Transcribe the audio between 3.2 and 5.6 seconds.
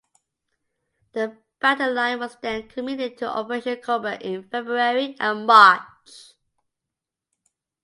Operation Coburg in February and